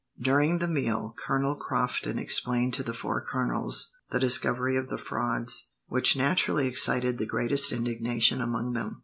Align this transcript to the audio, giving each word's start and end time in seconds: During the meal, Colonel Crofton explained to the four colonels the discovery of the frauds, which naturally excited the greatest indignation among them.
During 0.19 0.57
the 0.57 0.67
meal, 0.67 1.13
Colonel 1.15 1.53
Crofton 1.53 2.17
explained 2.17 2.73
to 2.73 2.81
the 2.81 2.95
four 2.95 3.23
colonels 3.23 3.91
the 4.09 4.17
discovery 4.17 4.75
of 4.75 4.89
the 4.89 4.97
frauds, 4.97 5.67
which 5.89 6.17
naturally 6.17 6.65
excited 6.65 7.19
the 7.19 7.27
greatest 7.27 7.71
indignation 7.71 8.41
among 8.41 8.73
them. 8.73 8.99